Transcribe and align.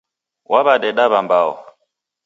Wawadeda 0.51 1.03
mmbao 1.11 1.51